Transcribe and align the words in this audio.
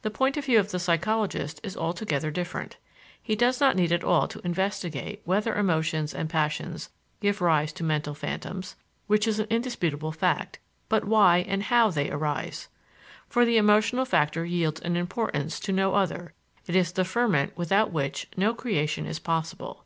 The 0.00 0.10
point 0.10 0.38
of 0.38 0.46
view 0.46 0.58
of 0.60 0.70
the 0.70 0.78
psychologist 0.78 1.60
is 1.62 1.76
altogether 1.76 2.30
different. 2.30 2.78
He 3.22 3.36
does 3.36 3.60
not 3.60 3.76
need 3.76 3.92
at 3.92 4.02
all 4.02 4.26
to 4.28 4.40
investigate 4.42 5.20
whether 5.24 5.54
emotions 5.54 6.14
and 6.14 6.30
passions 6.30 6.88
give 7.20 7.42
rise 7.42 7.70
to 7.74 7.84
mental 7.84 8.14
phantoms 8.14 8.76
which 9.08 9.28
is 9.28 9.38
an 9.38 9.46
indisputable 9.50 10.10
fact 10.10 10.58
but 10.88 11.04
why 11.04 11.44
and 11.46 11.64
how 11.64 11.90
they 11.90 12.10
arise. 12.10 12.68
For, 13.28 13.44
the 13.44 13.58
emotional 13.58 14.06
factor 14.06 14.46
yields 14.46 14.80
in 14.80 14.96
importance 14.96 15.60
to 15.60 15.70
no 15.70 15.94
other; 15.94 16.32
it 16.66 16.74
is 16.74 16.92
the 16.92 17.04
ferment 17.04 17.54
without 17.54 17.92
which 17.92 18.26
no 18.38 18.54
creation 18.54 19.04
is 19.04 19.18
possible. 19.18 19.84